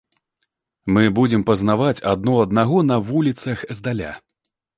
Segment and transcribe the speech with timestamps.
[0.95, 4.17] Мы будзем пазнаваць адно аднаго на вуліцах здаля.